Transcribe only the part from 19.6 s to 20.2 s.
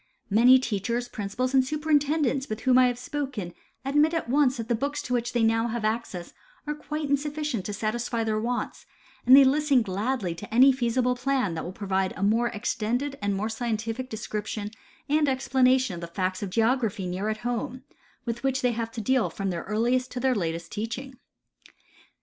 earliest to